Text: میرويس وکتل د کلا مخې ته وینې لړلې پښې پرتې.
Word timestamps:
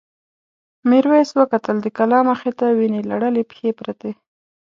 میرويس 0.89 1.29
وکتل 1.39 1.75
د 1.81 1.87
کلا 1.97 2.19
مخې 2.29 2.51
ته 2.59 2.65
وینې 2.77 3.01
لړلې 3.11 3.43
پښې 3.49 3.69
پرتې. 3.79 4.11